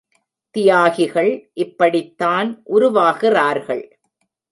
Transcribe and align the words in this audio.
தியாகிகள் 0.55 1.49
இப்படித்தான் 1.53 2.63
உருவாகிறார்கள். 2.69 3.83